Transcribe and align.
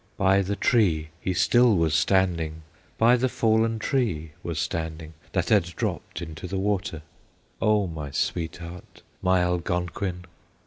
"By 0.17 0.41
the 0.41 0.55
tree 0.55 1.09
he 1.19 1.31
still 1.35 1.75
was 1.75 1.93
standing, 1.93 2.63
By 2.97 3.15
the 3.17 3.29
fallen 3.29 3.77
tree 3.77 4.31
was 4.41 4.57
standing, 4.57 5.13
That 5.33 5.49
had 5.49 5.61
dropped 5.65 6.23
into 6.23 6.47
the 6.47 6.57
water, 6.57 7.03
O 7.61 7.85
my 7.85 8.09
sweetheart, 8.09 9.03
my 9.21 9.41
Algonquin! 9.43 10.25